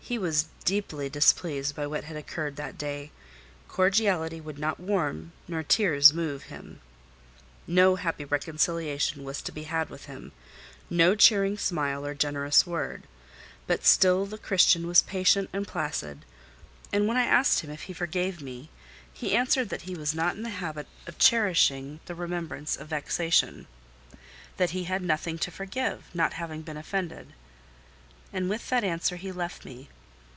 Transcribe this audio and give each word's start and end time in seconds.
He 0.00 0.16
was 0.16 0.46
deeply 0.64 1.10
displeased 1.10 1.76
by 1.76 1.86
what 1.86 2.04
had 2.04 2.16
occurred 2.16 2.56
that 2.56 2.78
day; 2.78 3.10
cordiality 3.68 4.40
would 4.40 4.58
not 4.58 4.80
warm, 4.80 5.32
nor 5.46 5.62
tears 5.62 6.14
move 6.14 6.44
him. 6.44 6.80
No 7.66 7.96
happy 7.96 8.24
reconciliation 8.24 9.22
was 9.22 9.42
to 9.42 9.52
be 9.52 9.64
had 9.64 9.90
with 9.90 10.06
him—no 10.06 11.14
cheering 11.14 11.58
smile 11.58 12.06
or 12.06 12.14
generous 12.14 12.66
word: 12.66 13.02
but 13.66 13.84
still 13.84 14.24
the 14.24 14.38
Christian 14.38 14.86
was 14.86 15.02
patient 15.02 15.50
and 15.52 15.68
placid; 15.68 16.24
and 16.90 17.06
when 17.06 17.18
I 17.18 17.24
asked 17.26 17.60
him 17.60 17.68
if 17.68 17.82
he 17.82 17.92
forgave 17.92 18.40
me, 18.40 18.70
he 19.12 19.36
answered 19.36 19.68
that 19.68 19.82
he 19.82 19.94
was 19.94 20.14
not 20.14 20.36
in 20.36 20.42
the 20.42 20.48
habit 20.48 20.86
of 21.06 21.18
cherishing 21.18 22.00
the 22.06 22.14
remembrance 22.14 22.76
of 22.78 22.88
vexation; 22.88 23.66
that 24.56 24.70
he 24.70 24.84
had 24.84 25.02
nothing 25.02 25.36
to 25.40 25.50
forgive, 25.50 26.04
not 26.14 26.32
having 26.32 26.62
been 26.62 26.78
offended. 26.78 27.34
And 28.32 28.48
with 28.48 28.70
that 28.70 28.84
answer 28.84 29.16
he 29.16 29.30
left 29.32 29.66
me. 29.66 29.90